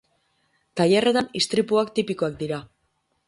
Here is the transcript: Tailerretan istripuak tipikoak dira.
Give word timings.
Tailerretan 0.81 1.29
istripuak 1.41 1.93
tipikoak 1.99 2.41
dira. 2.43 2.61